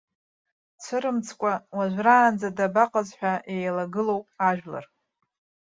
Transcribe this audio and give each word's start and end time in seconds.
Дцәырымҵкәа, 0.75 1.53
уажәраанӡа 1.77 2.49
дабаҟаз 2.57 3.09
ҳәа 3.17 3.33
иеилагылоуп 3.51 4.25
ажәлар. 4.49 4.85